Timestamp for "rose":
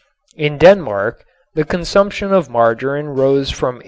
3.09-3.51